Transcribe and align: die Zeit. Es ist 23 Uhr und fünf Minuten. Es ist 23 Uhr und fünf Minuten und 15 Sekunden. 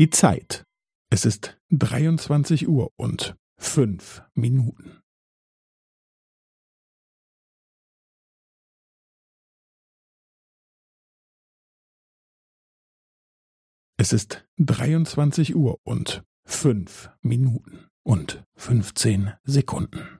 die 0.00 0.08
Zeit. 0.08 0.64
Es 1.12 1.26
ist 1.26 1.58
23 1.72 2.66
Uhr 2.66 2.88
und 2.96 3.36
fünf 3.58 4.22
Minuten. 4.32 5.02
Es 13.98 14.14
ist 14.14 14.48
23 14.56 15.54
Uhr 15.54 15.76
und 15.84 16.24
fünf 16.46 17.10
Minuten 17.22 17.90
und 18.02 18.42
15 18.54 19.34
Sekunden. 19.42 20.19